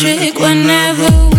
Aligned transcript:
electric 0.00 0.38
whenever 0.38 1.37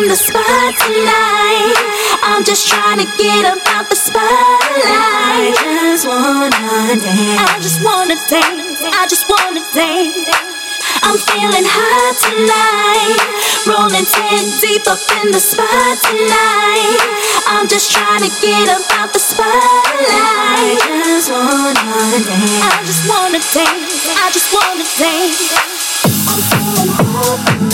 in 0.00 0.08
the 0.08 0.16
spot 0.16 0.72
tonight. 0.80 1.76
I'm 2.24 2.42
just 2.44 2.68
trying 2.68 2.98
to 2.98 3.08
get 3.20 3.44
up 3.44 3.60
the 3.88 3.96
spotlight. 3.96 4.24
I 4.80 5.52
just 5.92 6.08
wanna 6.08 6.48
dance. 6.48 7.04
I 7.04 7.58
just 7.60 7.84
wanna 7.84 8.16
dance. 8.28 8.80
I 8.80 9.04
just 9.08 9.28
wanna 9.28 9.60
dance. 9.76 10.16
I'm 11.04 11.18
feeling 11.28 11.66
hot 11.68 12.16
tonight. 12.16 13.20
Rolling 13.68 14.08
10 14.08 14.60
deep 14.64 14.88
up 14.88 15.00
in 15.20 15.32
the 15.32 15.40
spot 15.40 15.96
tonight. 16.00 16.96
I'm 17.48 17.68
just 17.68 17.92
trying 17.92 18.24
to 18.24 18.32
get 18.40 18.72
up 18.72 19.12
the 19.12 19.20
spotlight. 19.20 20.80
I 20.80 21.04
just 21.04 21.28
wanna 21.28 21.76
dance. 22.24 22.64
I 22.64 22.80
just 22.88 23.04
wanna 23.04 23.40
dance. 23.52 24.08
I 24.16 24.26
just 24.32 24.48
wanna 24.48 24.86
dance. 24.96 25.52
I'm 26.24 26.40
feeling 26.48 26.88
hot 26.96 27.36
tonight. 27.44 27.69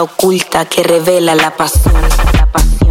oculta 0.00 0.64
que 0.66 0.82
revela 0.82 1.34
la 1.34 1.56
pasión. 1.56 1.94
La 2.34 2.46
pasión. 2.46 2.85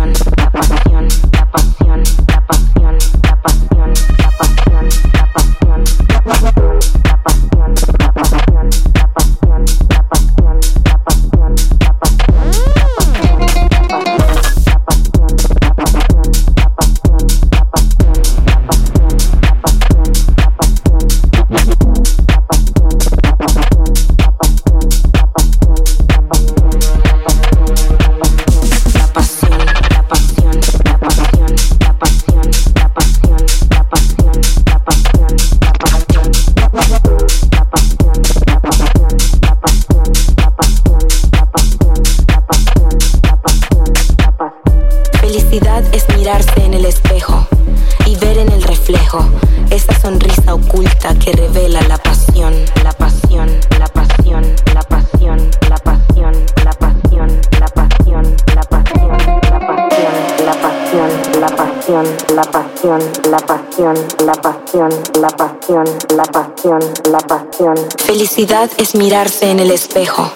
felicidad 68.16 68.72
es 68.78 68.96
mirarse 68.96 69.52
en 69.52 69.60
el 69.60 69.72
espejo 69.72 70.32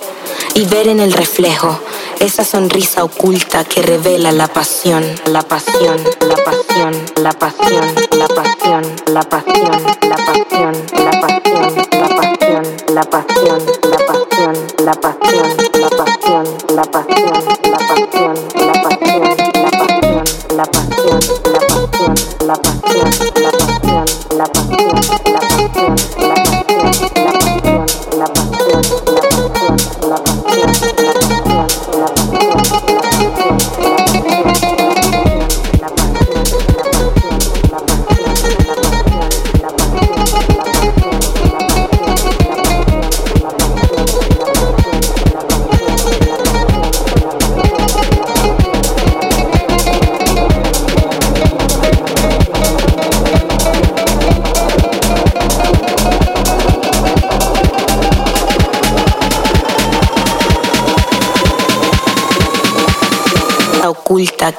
y 0.54 0.66
ver 0.66 0.90
en 0.90 1.00
el 1.00 1.14
reflejo 1.14 1.80
esa 2.20 2.44
sonrisa 2.44 3.06
oculta 3.06 3.64
que 3.64 3.82
revela 3.82 4.34
la 4.34 4.50
pasión, 4.50 5.02
la 5.28 5.44
pasión, 5.44 5.98
la 6.20 6.36
pasión, 6.44 6.92
la 7.16 7.32
pasión, 7.32 7.96
la 8.12 8.28
pasión, 8.28 8.84
la 9.08 9.22
pasión, 9.22 9.24
la 9.24 9.24
pasión, 9.24 9.84
la 10.02 10.18
pasión. 10.18 10.74
La 10.92 11.22
pasión. 11.22 11.38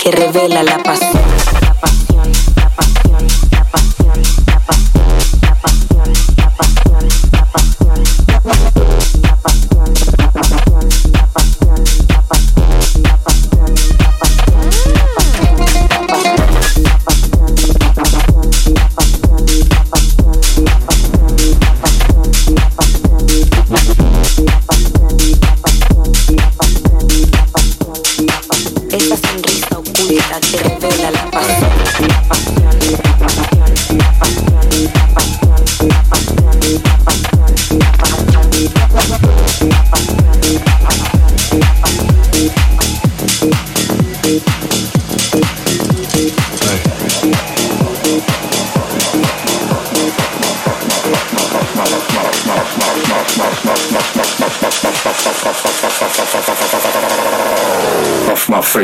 Que 0.02 0.11
revela 0.11 0.62
la 0.62 0.70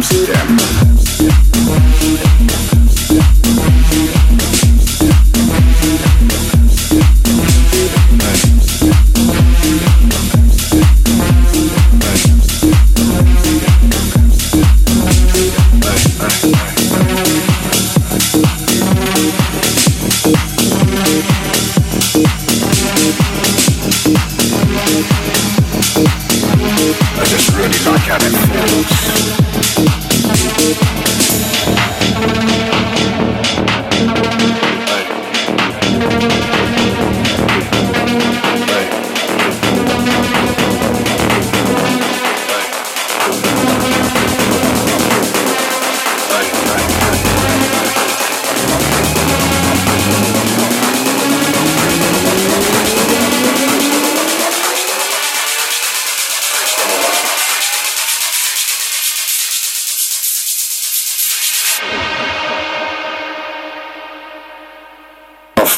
Amsterdam. 0.00 0.60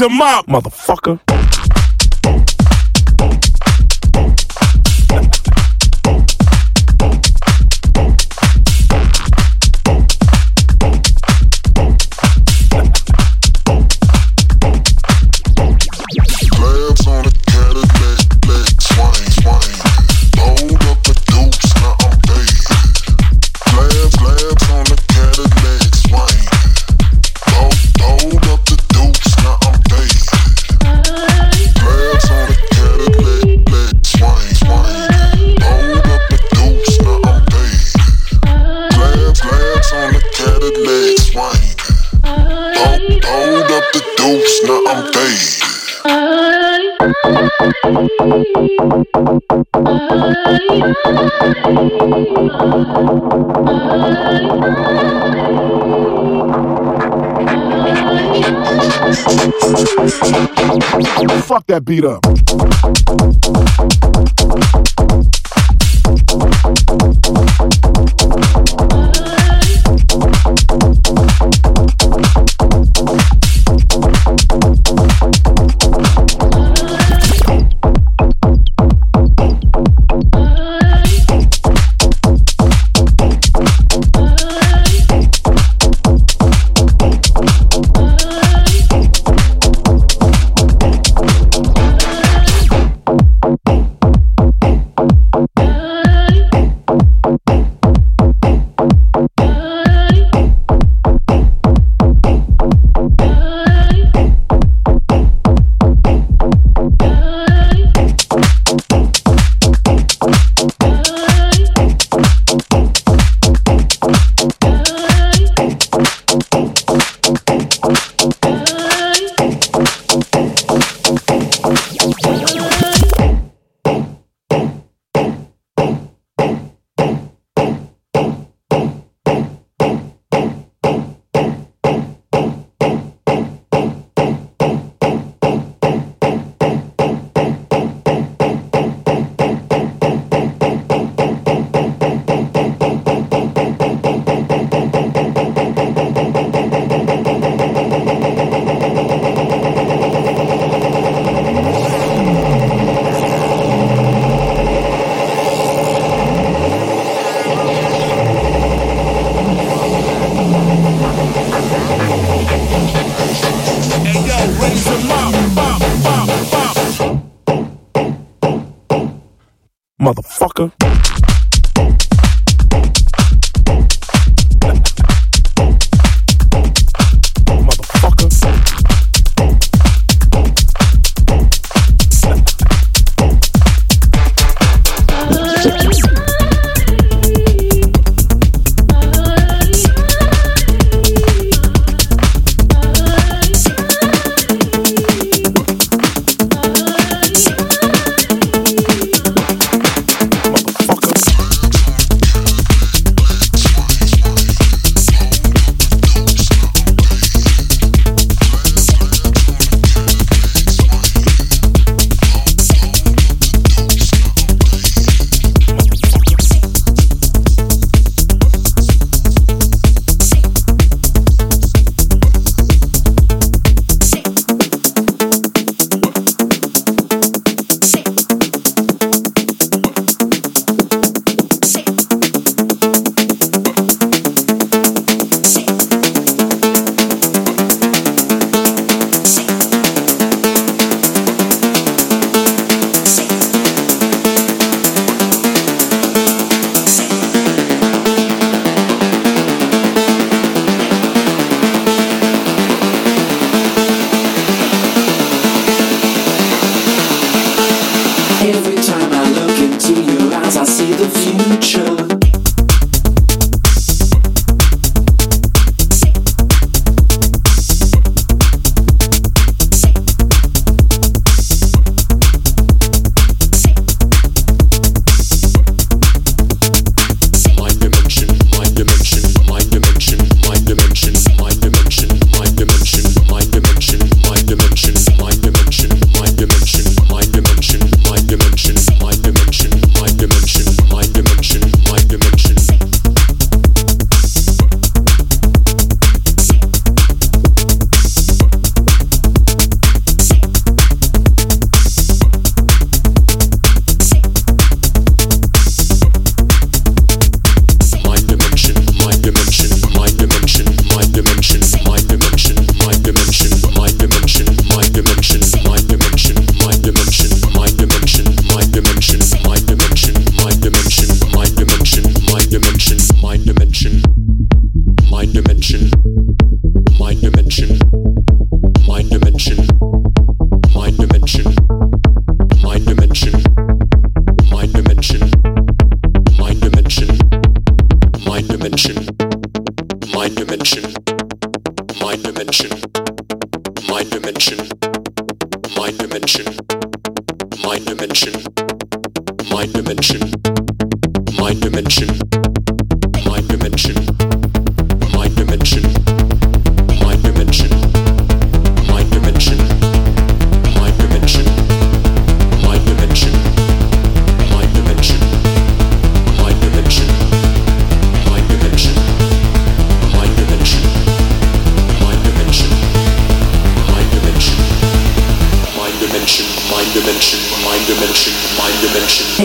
Him 0.00 0.20
up, 0.20 0.46
motherfucker. 0.46 0.79